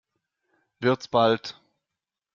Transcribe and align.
Wird's 0.79 1.07
bald? 1.09 1.61